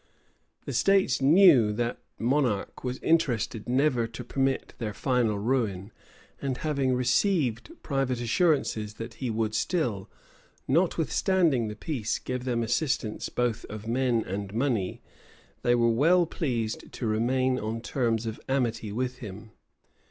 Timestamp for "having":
6.57-6.95